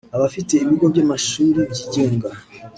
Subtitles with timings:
[0.15, 2.29] Abafite ibigo by’amashuri byigenga